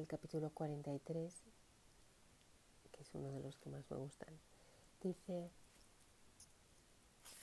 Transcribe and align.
el 0.00 0.06
capítulo 0.06 0.50
43, 0.50 1.34
que 2.90 3.02
es 3.02 3.08
uno 3.12 3.30
de 3.30 3.40
los 3.40 3.56
que 3.58 3.68
más 3.68 3.84
me 3.90 3.98
gustan. 3.98 4.34
Dice, 5.02 5.50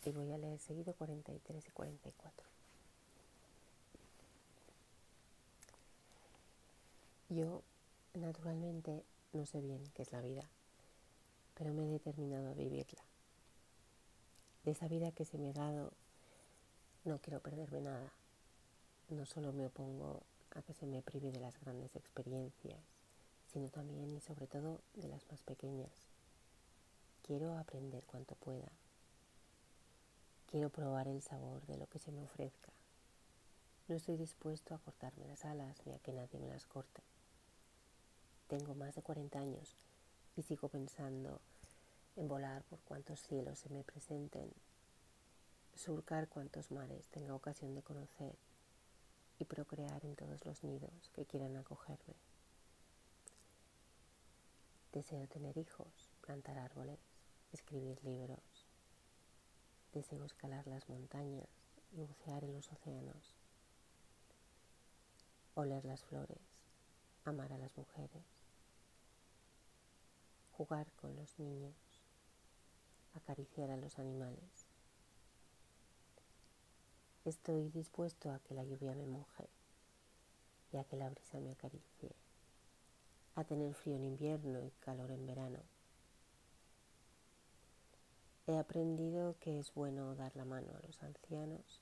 y 0.04 0.12
voy 0.12 0.32
a 0.32 0.38
leer 0.38 0.60
seguido 0.60 0.94
43 0.96 1.68
y 1.68 1.72
44. 1.72 2.48
Yo, 7.30 7.62
naturalmente, 8.16 9.04
no 9.34 9.46
sé 9.46 9.62
bien 9.62 9.84
qué 9.94 10.02
es 10.02 10.12
la 10.12 10.22
vida, 10.22 10.50
pero 11.54 11.74
me 11.74 11.84
he 11.84 11.88
determinado 11.88 12.50
a 12.50 12.54
vivirla. 12.54 13.04
De 14.64 14.72
esa 14.72 14.88
vida 14.88 15.12
que 15.12 15.26
se 15.26 15.38
me 15.38 15.50
ha 15.50 15.54
dado, 15.54 15.94
no 17.06 17.20
quiero 17.20 17.40
perderme 17.40 17.82
nada. 17.82 18.12
No 19.10 19.26
solo 19.26 19.54
me 19.54 19.68
opongo 19.68 20.24
a 20.58 20.62
que 20.64 20.74
se 20.74 20.88
me 20.88 21.04
prive 21.04 21.32
de 21.32 21.40
las 21.40 21.60
grandes 21.60 21.96
experiencias, 21.96 22.82
sino 23.46 23.70
también 23.70 24.12
y 24.12 24.20
sobre 24.22 24.48
todo 24.48 24.82
de 24.96 25.08
las 25.08 25.30
más 25.30 25.42
pequeñas. 25.44 25.92
Quiero 27.22 27.56
aprender 27.58 28.04
cuanto 28.06 28.36
pueda. 28.36 28.72
Quiero 30.50 30.70
probar 30.70 31.08
el 31.08 31.22
sabor 31.22 31.66
de 31.68 31.78
lo 31.78 31.88
que 31.88 32.00
se 32.00 32.12
me 32.12 32.24
ofrezca. 32.24 32.72
No 33.88 33.96
estoy 33.96 34.18
dispuesto 34.18 34.74
a 34.74 34.80
cortarme 34.80 35.28
las 35.28 35.46
alas 35.46 35.78
ni 35.86 35.94
a 35.94 36.00
que 36.00 36.12
nadie 36.12 36.40
me 36.40 36.48
las 36.48 36.66
corte. 36.66 37.04
Tengo 38.48 38.74
más 38.74 38.96
de 38.96 39.04
40 39.04 39.40
años 39.40 39.76
y 40.36 40.42
sigo 40.42 40.70
pensando 40.70 41.40
en 42.16 42.28
volar 42.28 42.64
por 42.64 42.80
cuantos 42.80 43.20
cielos 43.22 43.60
se 43.60 43.70
me 43.70 43.84
presenten, 43.84 44.52
surcar 45.76 46.28
cuantos 46.28 46.72
mares 46.72 47.08
tenga 47.10 47.36
ocasión 47.36 47.76
de 47.76 47.84
conocer 47.84 48.36
y 49.40 49.46
procrear 49.46 50.04
en 50.06 50.16
todos 50.16 50.46
los 50.46 50.64
nidos 50.64 51.10
que 51.14 51.26
quieran 51.26 51.56
acogerme. 51.58 52.16
Deseo 54.92 55.28
tener 55.28 55.58
hijos, 55.58 56.10
plantar 56.22 56.58
árboles, 56.58 57.00
escribir 57.52 58.04
libros. 58.04 58.66
Deseo 59.94 60.26
escalar 60.26 60.66
las 60.68 60.90
montañas 60.90 61.48
y 61.92 62.02
bucear 62.04 62.44
en 62.44 62.54
los 62.54 62.72
océanos. 62.72 63.36
Oler 65.54 65.86
las 65.86 66.04
flores, 66.04 66.42
amar 67.26 67.54
a 67.54 67.58
las 67.58 67.78
mujeres, 67.78 68.24
jugar 70.52 70.92
con 70.94 71.16
los 71.16 71.38
niños, 71.38 71.76
acariciar 73.14 73.70
a 73.70 73.78
los 73.78 74.00
animales. 74.00 74.57
Estoy 77.28 77.68
dispuesto 77.72 78.32
a 78.32 78.40
que 78.40 78.54
la 78.54 78.64
lluvia 78.64 78.96
me 78.96 79.06
moje 79.06 79.50
y 80.72 80.78
a 80.78 80.86
que 80.86 80.96
la 80.96 81.10
brisa 81.10 81.42
me 81.42 81.52
acaricie, 81.52 82.16
a 83.36 83.44
tener 83.44 83.74
frío 83.74 83.98
en 83.98 84.06
invierno 84.06 84.64
y 84.64 84.72
calor 84.80 85.12
en 85.12 85.26
verano. 85.26 85.60
He 88.46 88.58
aprendido 88.58 89.36
que 89.42 89.60
es 89.60 89.74
bueno 89.74 90.16
dar 90.16 90.38
la 90.38 90.46
mano 90.46 90.72
a 90.78 90.88
los 90.88 91.04
ancianos, 91.04 91.82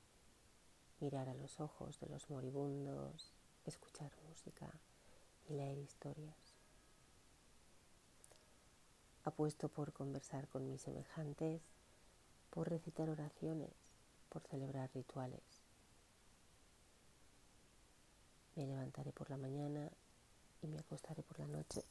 mirar 0.99 1.29
a 1.29 1.35
los 1.35 1.59
ojos 1.59 1.99
de 1.99 2.09
los 2.09 2.27
moribundos, 2.31 3.31
escuchar 3.65 4.11
música 4.27 4.73
y 5.47 5.53
leer 5.53 5.77
historias. 5.77 6.55
Apuesto 9.23 9.69
por 9.69 9.93
conversar 9.93 10.47
con 10.47 10.67
mis 10.67 10.81
semejantes, 10.81 11.61
por 12.49 12.67
recitar 12.67 13.11
oraciones, 13.11 13.84
por 14.35 14.43
celebrar 14.47 14.91
rituales. 14.93 15.63
Me 18.55 18.67
levantaré 18.67 19.13
por 19.13 19.29
la 19.29 19.37
mañana 19.37 19.89
y 20.61 20.67
me 20.67 20.77
acostaré 20.77 21.23
por 21.23 21.39
la 21.39 21.47
noche. 21.47 21.85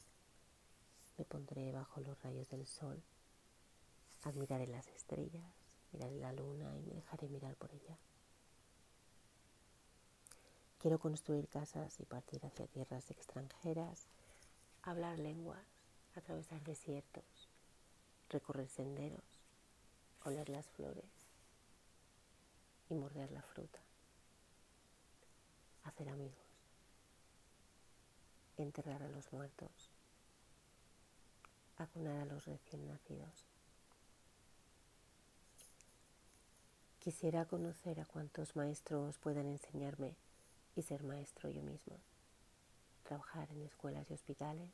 Me 1.17 1.25
pondré 1.25 1.73
bajo 1.73 2.03
los 2.03 2.23
rayos 2.23 2.51
del 2.51 2.67
sol, 2.67 3.03
admiraré 4.25 4.67
las 4.67 4.89
estrellas, 4.89 5.55
miraré 5.91 6.19
la 6.19 6.35
luna 6.35 6.77
y 6.77 6.83
me 6.83 6.93
dejaré 6.93 7.31
mirar 7.31 7.57
por 7.57 7.73
ella. 7.73 7.97
Quiero 10.77 10.99
construir 10.99 11.49
casas 11.49 11.99
y 11.99 12.05
partir 12.05 12.45
hacia 12.45 12.67
tierras 12.67 13.11
extranjeras, 13.11 14.07
hablar 14.83 15.19
lenguas, 15.19 15.65
atravesar 16.15 16.63
desiertos, 16.63 17.49
recorrer 18.29 18.69
senderos, 18.69 19.41
oler 20.25 20.51
las 20.51 20.69
flores 20.69 21.24
morder 22.95 23.31
la 23.31 23.43
fruta, 23.43 23.79
hacer 25.85 26.09
amigos, 26.09 26.45
enterrar 28.57 29.03
a 29.03 29.09
los 29.09 29.33
muertos, 29.33 29.91
acunar 31.77 32.21
a 32.21 32.25
los 32.25 32.45
recién 32.47 32.87
nacidos. 32.87 33.47
Quisiera 37.01 37.45
conocer 37.45 38.01
a 38.01 38.07
cuantos 38.07 38.57
maestros 38.57 39.19
puedan 39.19 39.47
enseñarme 39.47 40.17
y 40.75 40.83
ser 40.83 41.03
maestro 41.03 41.51
yo 41.51 41.63
mismo, 41.63 41.99
trabajar 43.03 43.51
en 43.51 43.63
escuelas 43.63 44.11
y 44.11 44.15
hospitales, 44.15 44.71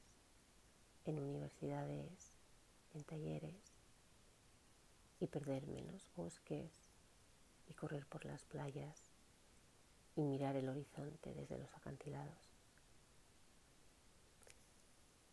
en 1.07 1.19
universidades, 1.19 2.39
en 2.95 3.05
talleres 3.05 3.73
y 5.19 5.27
perderme 5.27 5.79
en 5.79 5.93
los 5.93 6.09
bosques 6.15 6.90
y 7.71 7.75
correr 7.75 8.05
por 8.07 8.25
las 8.25 8.45
playas 8.45 8.99
y 10.17 10.23
mirar 10.23 10.57
el 10.57 10.69
horizonte 10.69 11.33
desde 11.33 11.57
los 11.57 11.73
acantilados. 11.75 12.51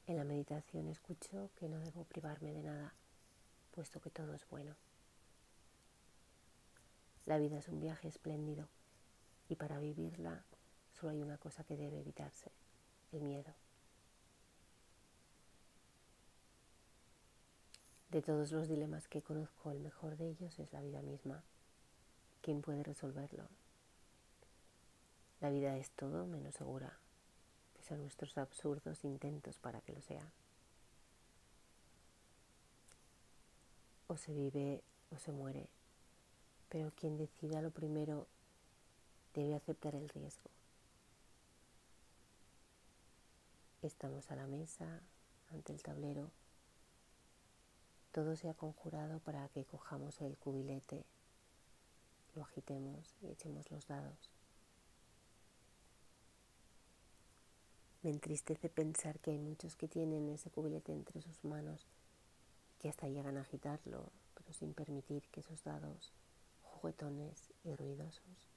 En 0.05 0.15
la 0.15 0.23
meditación 0.23 0.87
escucho 0.87 1.49
que 1.55 1.67
no 1.67 1.79
debo 1.79 2.05
privarme 2.05 2.53
de 2.53 2.63
nada, 2.63 2.93
puesto 3.71 3.99
que 3.99 4.09
todo 4.11 4.33
es 4.33 4.47
bueno. 4.49 4.75
La 7.25 7.37
vida 7.37 7.57
es 7.57 7.67
un 7.67 7.81
viaje 7.81 8.07
espléndido 8.07 8.69
y 9.49 9.55
para 9.55 9.79
vivirla 9.79 10.45
solo 10.93 11.11
hay 11.11 11.21
una 11.21 11.37
cosa 11.37 11.63
que 11.65 11.75
debe 11.75 11.99
evitarse, 11.99 12.51
el 13.11 13.23
miedo. 13.23 13.53
De 18.11 18.21
todos 18.21 18.53
los 18.53 18.69
dilemas 18.69 19.09
que 19.09 19.21
conozco, 19.21 19.71
el 19.71 19.79
mejor 19.79 20.15
de 20.15 20.29
ellos 20.29 20.57
es 20.59 20.71
la 20.71 20.81
vida 20.81 21.01
misma. 21.01 21.43
¿Quién 22.47 22.61
puede 22.61 22.81
resolverlo? 22.81 23.49
La 25.41 25.49
vida 25.49 25.75
es 25.75 25.91
todo 25.91 26.25
menos 26.25 26.55
segura, 26.55 26.97
pese 27.75 27.93
a 27.93 27.97
nuestros 27.97 28.37
absurdos 28.37 29.03
intentos 29.03 29.59
para 29.59 29.81
que 29.81 29.91
lo 29.91 29.99
sea. 29.99 30.31
O 34.07 34.15
se 34.15 34.33
vive 34.33 34.81
o 35.11 35.17
se 35.17 35.33
muere, 35.33 35.67
pero 36.69 36.93
quien 36.95 37.17
decida 37.17 37.61
lo 37.61 37.71
primero 37.71 38.29
debe 39.33 39.53
aceptar 39.53 39.95
el 39.95 40.07
riesgo. 40.07 40.49
Estamos 43.81 44.31
a 44.31 44.37
la 44.37 44.47
mesa, 44.47 45.01
ante 45.51 45.73
el 45.73 45.83
tablero, 45.83 46.31
todo 48.13 48.37
se 48.37 48.47
ha 48.47 48.53
conjurado 48.53 49.19
para 49.19 49.49
que 49.49 49.65
cojamos 49.65 50.21
el 50.21 50.37
cubilete, 50.37 51.03
lo 52.37 52.43
agitemos 52.43 53.15
y 53.21 53.27
echemos 53.31 53.69
los 53.71 53.87
dados. 53.87 54.29
Me 58.03 58.11
entristece 58.11 58.69
pensar 58.69 59.19
que 59.19 59.31
hay 59.31 59.39
muchos 59.39 59.75
que 59.75 59.87
tienen 59.87 60.29
ese 60.29 60.51
cubilete 60.51 60.93
entre 60.93 61.21
sus 61.21 61.43
manos 61.43 61.87
y 62.75 62.79
que 62.79 62.89
hasta 62.89 63.07
llegan 63.07 63.37
a 63.37 63.41
agitarlo, 63.41 64.11
pero 64.35 64.53
sin 64.53 64.73
permitir 64.73 65.23
que 65.29 65.39
esos 65.39 65.63
dados, 65.63 66.13
juguetones 66.61 67.49
y 67.63 67.75
ruidosos, 67.75 68.47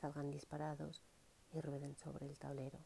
salgan 0.00 0.30
disparados 0.30 1.02
y 1.52 1.60
rueden 1.60 1.96
sobre 1.96 2.26
el 2.26 2.38
tablero. 2.38 2.78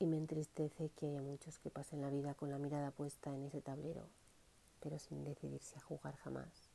Y 0.00 0.06
me 0.06 0.18
entristece 0.18 0.90
que 0.90 1.06
haya 1.06 1.22
muchos 1.22 1.58
que 1.60 1.70
pasen 1.70 2.02
la 2.02 2.10
vida 2.10 2.34
con 2.34 2.50
la 2.50 2.58
mirada 2.58 2.90
puesta 2.90 3.32
en 3.32 3.44
ese 3.44 3.62
tablero, 3.62 4.08
pero 4.84 5.00
sin 5.00 5.24
decidirse 5.24 5.76
a 5.76 5.80
jugar 5.80 6.14
jamás. 6.18 6.70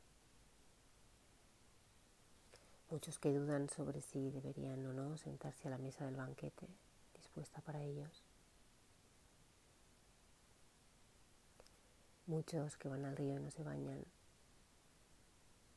Muchos 2.90 3.18
que 3.18 3.32
dudan 3.32 3.70
sobre 3.70 4.02
si 4.02 4.30
deberían 4.30 4.84
o 4.84 4.92
no 4.92 5.16
sentarse 5.16 5.68
a 5.68 5.70
la 5.70 5.78
mesa 5.78 6.04
del 6.04 6.16
banquete, 6.16 6.68
dispuesta 7.16 7.62
para 7.62 7.82
ellos. 7.82 8.22
Muchos 12.26 12.76
que 12.76 12.88
van 12.88 13.06
al 13.06 13.16
río 13.16 13.36
y 13.36 13.42
no 13.42 13.50
se 13.50 13.62
bañan, 13.62 14.04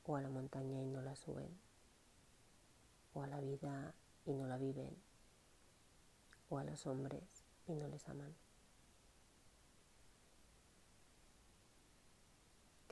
o 0.05 0.17
a 0.17 0.21
la 0.21 0.29
montaña 0.29 0.81
y 0.81 0.87
no 0.87 1.01
la 1.01 1.15
suben, 1.15 1.57
o 3.13 3.23
a 3.23 3.27
la 3.27 3.39
vida 3.39 3.93
y 4.25 4.33
no 4.33 4.47
la 4.47 4.57
viven 4.57 5.13
o 6.53 6.59
a 6.59 6.63
los 6.63 6.85
hombres 6.85 7.23
y 7.67 7.73
no 7.73 7.87
les 7.87 8.07
aman. 8.07 8.35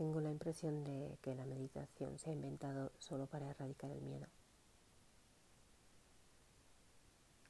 Tengo 0.01 0.19
la 0.19 0.31
impresión 0.31 0.83
de 0.83 1.19
que 1.21 1.36
la 1.36 1.45
meditación 1.45 2.18
se 2.18 2.31
ha 2.31 2.33
inventado 2.33 2.92
solo 2.98 3.27
para 3.27 3.48
erradicar 3.51 3.92
el 3.92 4.01
miedo. 4.01 4.25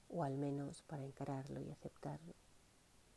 o 0.10 0.26
al 0.26 0.38
menos 0.38 0.82
para 0.82 1.06
encararlo 1.06 1.62
y 1.62 1.72
aceptarlo, 1.72 2.34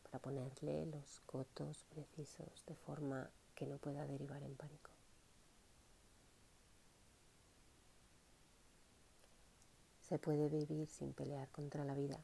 para 0.04 0.20
ponerle 0.20 0.86
los 0.86 1.18
cotos 1.26 1.84
precisos 1.90 2.64
de 2.68 2.76
forma 2.76 3.28
que 3.56 3.66
no 3.66 3.78
pueda 3.78 4.06
derivar 4.06 4.40
en 4.44 4.54
pánico. 4.54 4.92
Se 10.08 10.20
puede 10.20 10.48
vivir 10.48 10.86
sin 10.86 11.12
pelear 11.12 11.48
contra 11.48 11.84
la 11.84 11.96
vida. 11.96 12.20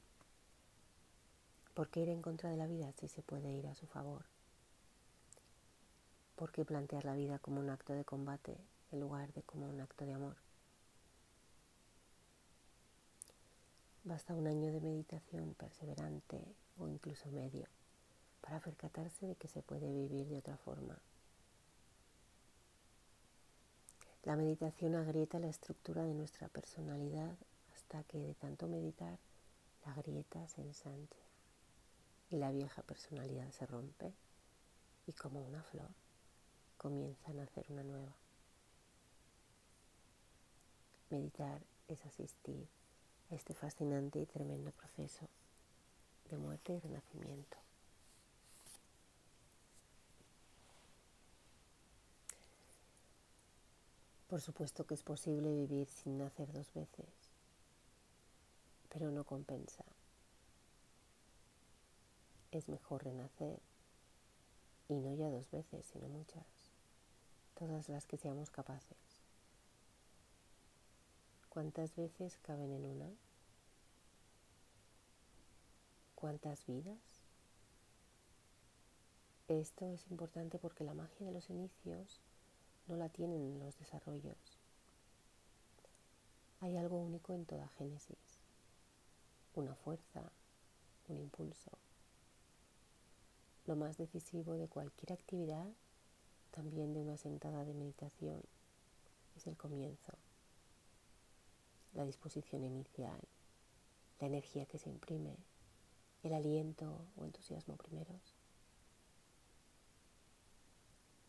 ¿Por 1.75 1.89
qué 1.89 2.03
ir 2.03 2.11
en 2.11 2.23
contra 2.23 2.51
de 2.51 2.57
la 2.57 2.69
vida 2.69 2.93
si 2.93 3.09
se 3.09 3.23
puede 3.23 3.51
ir 3.51 3.67
a 3.67 3.75
su 3.75 3.89
favor? 3.89 4.25
¿Por 6.41 6.53
qué 6.53 6.65
plantear 6.65 7.05
la 7.05 7.13
vida 7.13 7.39
como 7.39 7.61
un 7.61 7.69
acto 7.69 7.93
de 7.93 8.07
combate 8.07 8.57
en 8.93 9.01
lugar 9.01 9.31
de 9.35 9.43
como 9.43 9.69
un 9.69 9.79
acto 9.79 10.07
de 10.07 10.15
amor? 10.15 10.37
Basta 14.05 14.35
un 14.35 14.47
año 14.47 14.73
de 14.73 14.81
meditación 14.81 15.53
perseverante 15.53 16.41
o 16.79 16.89
incluso 16.89 17.31
medio 17.31 17.67
para 18.41 18.59
percatarse 18.59 19.27
de 19.27 19.35
que 19.35 19.49
se 19.49 19.61
puede 19.61 19.93
vivir 19.93 20.29
de 20.29 20.39
otra 20.39 20.57
forma. 20.57 20.99
La 24.23 24.35
meditación 24.35 24.95
agrieta 24.95 25.39
la 25.41 25.51
estructura 25.51 26.05
de 26.05 26.15
nuestra 26.15 26.49
personalidad 26.49 27.37
hasta 27.75 28.03
que 28.05 28.17
de 28.17 28.33
tanto 28.33 28.67
meditar 28.67 29.19
la 29.85 29.93
grieta 29.93 30.49
se 30.49 30.63
ensancha 30.63 31.21
y 32.31 32.39
la 32.39 32.51
vieja 32.51 32.81
personalidad 32.81 33.51
se 33.51 33.67
rompe 33.67 34.15
y 35.07 35.13
como 35.13 35.43
una 35.43 35.63
flor 35.65 36.00
comienza 36.81 37.31
a 37.31 37.35
nacer 37.35 37.67
una 37.69 37.83
nueva. 37.83 38.15
Meditar 41.11 41.61
es 41.89 42.07
asistir 42.07 42.67
este 43.31 43.53
fascinante 43.53 44.19
y 44.19 44.25
tremendo 44.25 44.71
proceso 44.71 45.29
de 46.31 46.39
muerte 46.39 46.73
y 46.73 46.79
renacimiento. 46.79 47.59
Por 54.31 54.41
supuesto 54.41 54.87
que 54.87 54.95
es 54.95 55.03
posible 55.03 55.53
vivir 55.53 55.87
sin 55.87 56.17
nacer 56.17 56.51
dos 56.51 56.73
veces, 56.73 57.13
pero 58.89 59.11
no 59.11 59.25
compensa. 59.25 59.85
Es 62.53 62.71
mejor 62.71 63.05
renacer, 63.05 63.61
y 64.89 64.95
no 64.95 65.15
ya 65.15 65.29
dos 65.29 65.51
veces, 65.51 65.85
sino 65.87 66.09
muchas, 66.09 66.60
todas 67.61 67.91
las 67.91 68.07
que 68.07 68.17
seamos 68.17 68.49
capaces. 68.49 68.97
¿Cuántas 71.51 71.95
veces 71.95 72.39
caben 72.39 72.73
en 72.73 72.87
una? 72.87 73.11
¿Cuántas 76.15 76.65
vidas? 76.65 76.97
Esto 79.47 79.91
es 79.91 80.11
importante 80.11 80.59
porque 80.59 80.85
la 80.85 80.95
magia 80.95 81.27
de 81.27 81.33
los 81.33 81.51
inicios 81.51 82.23
no 82.87 82.97
la 82.97 83.11
tienen 83.11 83.61
los 83.61 83.79
desarrollos. 83.79 84.59
Hay 86.61 86.79
algo 86.79 86.97
único 86.97 87.35
en 87.35 87.45
toda 87.45 87.69
Génesis, 87.77 88.41
una 89.55 89.75
fuerza, 89.75 90.33
un 91.09 91.19
impulso. 91.19 91.73
Lo 93.67 93.77
más 93.77 93.99
decisivo 93.99 94.55
de 94.55 94.67
cualquier 94.67 95.13
actividad, 95.13 95.69
también 96.51 96.93
de 96.93 97.01
una 97.01 97.17
sentada 97.17 97.65
de 97.65 97.75
meditación, 97.75 98.43
es 99.37 99.47
el 99.47 99.57
comienzo 99.57 100.13
la 101.95 102.05
disposición 102.05 102.65
inicial, 102.65 103.21
la 104.21 104.27
energía 104.27 104.67
que 104.67 104.79
se 104.79 104.91
imprime, 104.91 105.37
el 106.23 106.33
aliento 106.33 107.05
o 107.17 107.25
entusiasmo 107.25 107.77
primeros. 107.77 108.37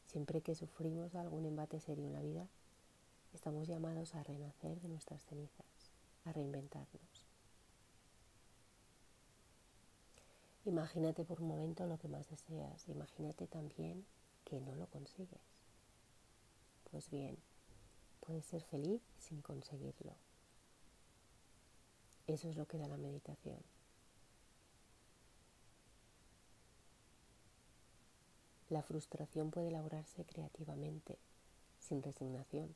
Siempre 0.06 0.41
que 0.41 0.56
sufrimos 0.56 1.15
algún 1.15 1.45
embate 1.45 1.79
serio 1.79 2.06
en 2.06 2.13
la 2.13 2.21
vida, 2.21 2.47
estamos 3.33 3.68
llamados 3.68 4.13
a 4.13 4.23
renacer 4.23 4.79
de 4.81 4.89
nuestras 4.89 5.23
cenizas, 5.23 5.91
a 6.25 6.33
reinventarnos. 6.33 7.25
Imagínate 10.65 11.23
por 11.23 11.41
un 11.41 11.47
momento 11.47 11.88
lo 11.88 11.97
que 11.97 12.07
más 12.07 12.29
deseas, 12.29 12.88
imagínate 12.88 13.47
también 13.47 14.06
que 14.46 14.60
no 14.60 14.76
lo 14.76 14.88
consigues. 14.88 15.42
Pues 16.90 17.10
bien, 17.10 17.38
puedes 18.20 18.46
ser 18.46 18.64
feliz 18.64 19.02
sin 19.18 19.42
conseguirlo. 19.42 20.14
Eso 22.28 22.50
es 22.50 22.56
lo 22.56 22.66
que 22.66 22.78
da 22.78 22.88
la 22.88 22.98
meditación. 22.98 23.60
La 28.70 28.82
frustración 28.82 29.52
puede 29.52 29.68
elaborarse 29.68 30.24
creativamente, 30.24 31.18
sin 31.80 32.02
resignación. 32.02 32.74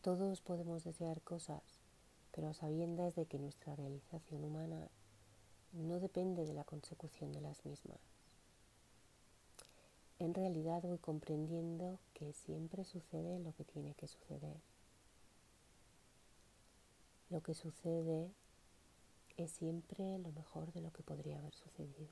Todos 0.00 0.40
podemos 0.40 0.84
desear 0.84 1.20
cosas, 1.20 1.62
pero 2.32 2.48
a 2.48 2.54
sabiendas 2.54 3.14
de 3.14 3.26
que 3.26 3.38
nuestra 3.38 3.76
realización 3.76 4.42
humana 4.42 4.88
no 5.72 6.00
depende 6.00 6.46
de 6.46 6.54
la 6.54 6.64
consecución 6.64 7.32
de 7.32 7.42
las 7.42 7.66
mismas. 7.66 8.17
En 10.18 10.34
realidad 10.34 10.82
voy 10.82 10.98
comprendiendo 10.98 11.98
que 12.14 12.32
siempre 12.32 12.84
sucede 12.84 13.38
lo 13.40 13.54
que 13.54 13.64
tiene 13.64 13.94
que 13.94 14.08
suceder 14.08 14.56
lo 17.30 17.42
que 17.42 17.54
sucede 17.54 18.30
es 19.36 19.50
siempre 19.50 20.18
lo 20.18 20.32
mejor 20.32 20.72
de 20.72 20.80
lo 20.80 20.92
que 20.92 21.02
podría 21.02 21.38
haber 21.38 21.54
sucedido. 21.54 22.08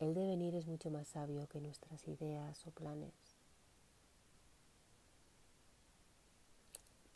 El 0.00 0.14
devenir 0.14 0.54
es 0.54 0.66
mucho 0.66 0.90
más 0.90 1.08
sabio 1.08 1.48
que 1.48 1.60
nuestras 1.60 2.06
ideas 2.08 2.66
o 2.66 2.70
planes. 2.70 3.35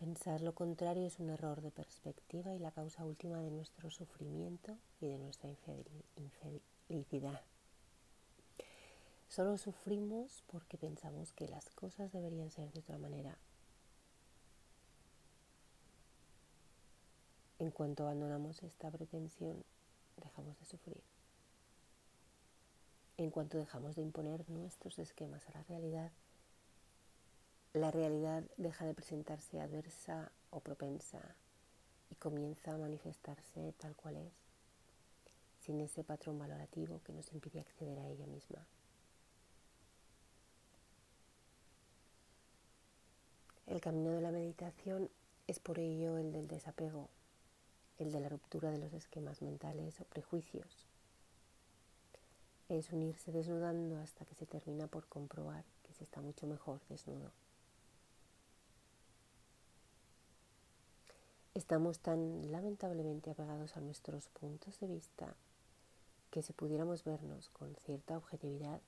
Pensar 0.01 0.41
lo 0.41 0.55
contrario 0.55 1.07
es 1.07 1.21
un 1.21 1.29
error 1.31 1.61
de 1.61 1.71
perspectiva 1.71 2.55
y 2.55 2.59
la 2.59 2.73
causa 2.73 3.05
última 3.05 3.39
de 3.41 3.51
nuestro 3.51 3.91
sufrimiento 3.91 4.79
y 4.99 5.07
de 5.07 5.19
nuestra 5.19 5.51
infelicidad. 6.17 7.43
Solo 9.29 9.59
sufrimos 9.59 10.43
porque 10.51 10.79
pensamos 10.79 11.33
que 11.33 11.47
las 11.49 11.69
cosas 11.71 12.11
deberían 12.13 12.51
ser 12.51 12.73
de 12.73 12.81
otra 12.81 12.97
manera 12.97 13.37
En 17.61 17.71
cuanto 17.71 18.05
abandonamos 18.05 18.63
esta 18.63 18.91
pretensión, 18.91 19.63
dejamos 20.17 20.59
de 20.59 20.65
sufrir. 20.65 21.03
En 23.19 23.31
cuanto 23.31 23.59
dejamos 23.59 23.97
de 23.97 24.03
imponer 24.03 24.49
nuestros 24.49 24.99
esquemas 24.99 25.47
a 25.47 25.53
la 25.53 25.63
realidad, 25.65 26.11
la 27.73 27.93
realidad 27.93 28.43
deja 28.57 28.85
de 28.85 28.95
presentarse 28.95 29.61
adversa 29.61 30.33
o 30.51 30.59
propensa 30.59 31.37
y 32.11 32.17
comienza 32.17 32.75
a 32.75 32.79
manifestarse 32.79 33.73
tal 33.79 33.95
cual 33.95 34.17
es, 34.17 34.33
sin 35.61 35.81
ese 35.81 36.03
patrón 36.03 36.39
valorativo 36.39 37.01
que 37.05 37.13
nos 37.13 37.33
impide 37.33 37.61
acceder 37.61 37.97
a 38.01 38.09
ella 38.09 38.27
misma. 38.27 38.67
El 43.67 43.81
camino 43.81 44.11
de 44.11 44.21
la 44.21 44.33
meditación 44.33 45.09
es 45.47 45.61
por 45.61 45.79
ello 45.79 46.19
el 46.19 46.33
del 46.33 46.49
desapego, 46.49 47.09
el 47.99 48.11
de 48.11 48.19
la 48.19 48.29
ruptura 48.29 48.73
de 48.73 48.79
los 48.79 48.93
esquemas 48.93 49.43
mentales 49.43 50.01
o 50.01 50.05
prejuicios. 50.07 50.89
Es 52.69 52.91
unirse 52.91 53.31
desnudando 53.31 54.01
hasta 54.01 54.25
que 54.25 54.35
se 54.35 54.47
termina 54.47 54.89
por 54.89 55.07
comprobar 55.07 55.65
que 55.85 55.95
se 55.95 56.03
está 56.03 56.21
mucho 56.21 56.49
mejor 56.49 56.81
desnudo. 56.89 57.31
Estamos 61.61 61.99
tan 61.99 62.51
lamentablemente 62.51 63.31
apegados 63.31 63.77
a 63.77 63.83
nuestros 63.83 64.31
puntos 64.31 64.81
de 64.81 64.87
vista 64.87 65.37
que 66.31 66.41
si 66.41 66.55
pudiéramos 66.55 67.05
vernos 67.05 67.51
con 67.51 67.77
cierta 67.85 68.17
objetividad, 68.17 68.81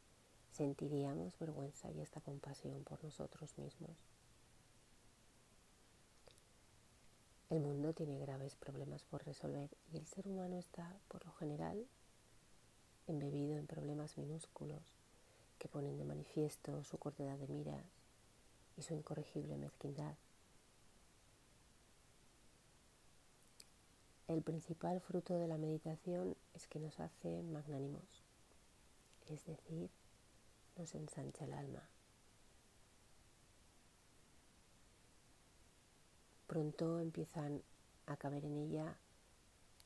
sentiríamos 0.52 1.38
vergüenza 1.38 1.90
y 1.90 2.00
hasta 2.00 2.22
compasión 2.22 2.82
por 2.82 3.04
nosotros 3.04 3.58
mismos. 3.58 3.90
El 7.50 7.60
mundo 7.60 7.92
tiene 7.92 8.18
graves 8.18 8.56
problemas 8.56 9.02
por 9.04 9.22
resolver 9.26 9.68
y 9.92 9.98
el 9.98 10.06
ser 10.06 10.26
humano 10.26 10.56
está, 10.56 10.96
por 11.08 11.26
lo 11.26 11.32
general, 11.32 11.86
embebido 13.06 13.58
en 13.58 13.66
problemas 13.66 14.16
minúsculos 14.16 14.94
que 15.58 15.68
ponen 15.68 15.98
de 15.98 16.04
manifiesto 16.04 16.82
su 16.84 16.96
cortedad 16.96 17.36
de 17.36 17.48
miras 17.48 17.84
y 18.78 18.82
su 18.82 18.94
incorregible 18.94 19.58
mezquindad. 19.58 20.14
El 24.32 24.40
principal 24.40 24.98
fruto 25.02 25.34
de 25.34 25.46
la 25.46 25.58
meditación 25.58 26.34
es 26.54 26.66
que 26.66 26.78
nos 26.78 26.98
hace 27.00 27.42
magnánimos, 27.42 28.24
es 29.28 29.44
decir, 29.44 29.90
nos 30.78 30.94
ensancha 30.94 31.44
el 31.44 31.52
alma. 31.52 31.86
pronto 36.46 37.00
empiezan 37.00 37.62
a 38.04 38.16
caber 38.18 38.44
en 38.44 38.58
ella 38.58 38.98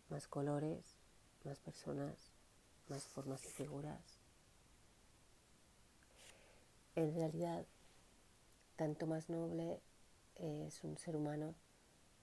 más 0.08 0.26
colores, 0.26 0.96
más 1.44 1.60
personas, 1.60 2.32
más 2.88 3.04
formas 3.04 3.44
y 3.44 3.50
figuras. 3.50 4.18
En 6.96 7.14
realidad, 7.14 7.66
tanto 8.74 9.06
más 9.06 9.28
noble 9.28 9.80
es 10.34 10.82
un 10.82 10.98
ser 10.98 11.14
humano 11.14 11.54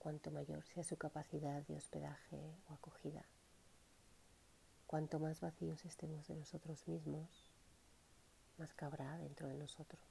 cuanto 0.03 0.31
mayor 0.31 0.65
sea 0.65 0.83
su 0.83 0.97
capacidad 0.97 1.63
de 1.63 1.77
hospedaje 1.77 2.53
o 2.67 2.73
acogida. 2.73 3.23
Cuanto 4.85 5.17
más 5.17 5.39
vacíos 5.39 5.85
estemos 5.85 6.27
de 6.27 6.35
nosotros 6.35 6.85
mismos, 6.89 7.29
más 8.57 8.73
cabrá 8.73 9.17
dentro 9.17 9.47
de 9.47 9.55
nosotros. 9.55 10.03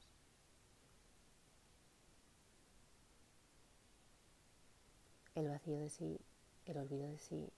El 5.35 5.49
vacío 5.49 5.79
de 5.79 5.91
sí, 5.91 6.19
el 6.65 6.79
olvido 6.79 7.07
de 7.07 7.19
sí, 7.19 7.53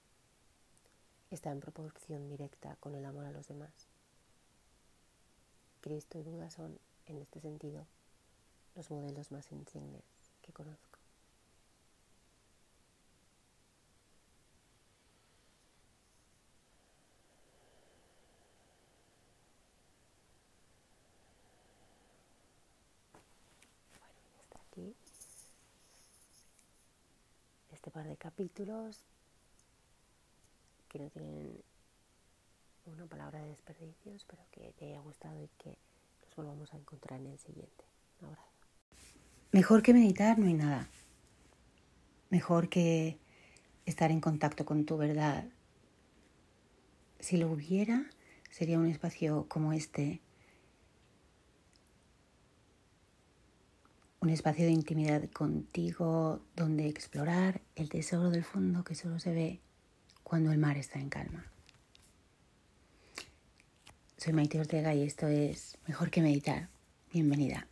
está 1.31 1.53
en 1.53 1.61
proporción 1.61 2.29
directa 2.29 2.75
con 2.81 2.97
el 2.97 3.05
amor 3.05 3.27
a 3.27 3.31
los 3.31 3.47
demás. 3.47 3.87
Cristo 5.83 6.19
y 6.19 6.23
Buda 6.23 6.51
son, 6.51 6.81
en 7.07 7.19
este 7.19 7.41
sentido, 7.41 7.87
los 8.75 8.91
modelos 8.91 9.31
más 9.31 9.53
insignes 9.53 10.03
que 10.43 10.53
conozco. 10.53 10.99
Bueno, 23.91 24.07
hasta 24.41 24.59
aquí 24.61 24.95
este 27.73 27.84
par 27.95 28.09
de 28.09 28.17
capítulos 28.17 29.05
que 30.89 30.99
no 30.99 31.09
tienen 31.11 31.63
una 32.87 33.07
palabra 33.07 33.41
de 33.41 33.51
desperdicios, 33.51 34.25
pero 34.25 34.43
que 34.51 34.75
te 34.77 34.87
haya 34.87 34.99
gustado 34.99 35.41
y 35.41 35.49
que 35.59 35.79
nos 36.25 36.35
volvamos 36.35 36.75
a 36.75 36.77
encontrar 36.77 37.21
en 37.21 37.29
el 37.29 37.39
siguiente. 37.39 37.85
Abrazo. 38.21 38.51
Mejor 39.53 39.83
que 39.83 39.95
meditar 39.95 40.41
no 40.41 40.47
hay 40.47 40.55
nada. 40.55 40.89
Mejor 42.31 42.69
que 42.69 43.17
estar 43.87 44.11
en 44.11 44.21
contacto 44.21 44.65
con 44.65 44.85
tu 44.87 44.97
verdad. 44.97 45.45
Si 47.21 47.37
lo 47.37 47.49
hubiera, 47.49 48.11
sería 48.51 48.81
un 48.81 48.87
espacio 48.87 49.47
como 49.49 49.73
este. 49.73 50.21
Un 54.25 54.31
espacio 54.31 54.65
de 54.65 54.71
intimidad 54.71 55.29
contigo 55.33 56.41
donde 56.57 56.89
explorar 56.89 57.61
el 57.77 57.91
tesoro 57.91 58.31
del 58.31 58.43
fondo 58.43 58.83
que 58.83 58.95
solo 58.95 59.19
se 59.19 59.35
ve 59.35 59.61
cuando 60.23 60.51
el 60.51 60.57
mar 60.57 60.79
está 60.79 60.99
en 60.99 61.11
calma. 61.11 61.45
Soy 64.17 64.33
Maite 64.33 64.59
Ortega 64.59 64.95
y 64.95 65.03
esto 65.03 65.29
es 65.29 65.77
Mejor 65.87 66.11
que 66.11 66.23
Meditar. 66.23 66.71
Bienvenida. 67.13 67.67